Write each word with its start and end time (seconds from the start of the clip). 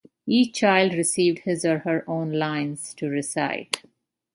Each 0.25 0.55
child 0.57 0.95
received 0.95 1.41
his 1.43 1.63
or 1.63 1.77
her 1.85 2.03
own 2.09 2.31
lines 2.31 2.95
to 2.95 3.07
recite. 3.07 3.83